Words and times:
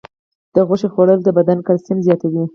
د 0.53 0.55
غوښې 0.67 0.87
خوړل 0.93 1.19
د 1.23 1.29
بدن 1.37 1.57
کلسیم 1.67 1.97
زیاتوي. 2.07 2.43